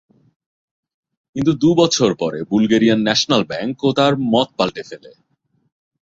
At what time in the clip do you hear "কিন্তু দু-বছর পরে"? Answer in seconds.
1.35-2.39